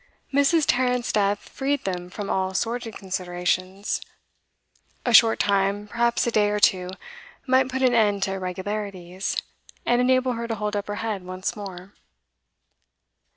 [0.33, 0.65] Mrs.
[0.67, 4.01] Tarrant's death freed them from all sordid considerations.
[5.05, 6.89] A short time, perhaps a day or two,
[7.45, 9.37] might put an end to irregularities,
[9.85, 11.93] and enable her to hold up her head once more.